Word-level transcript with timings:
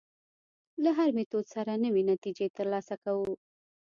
له 0.83 0.89
هر 0.97 1.09
میتود 1.17 1.45
سره 1.55 1.73
نوې 1.83 2.03
نتیجې 2.11 2.47
تر 2.57 2.65
لاسه 2.73 2.95
کوو. 3.03 3.27